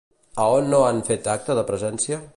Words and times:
A 0.43 0.47
on 0.53 0.71
no 0.71 0.79
han 0.85 1.03
fet 1.11 1.31
acte 1.37 1.59
de 1.61 1.69
presència? 1.71 2.23